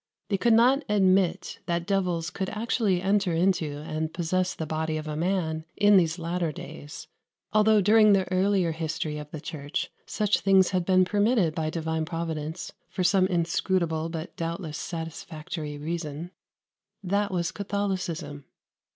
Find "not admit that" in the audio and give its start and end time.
0.55-1.85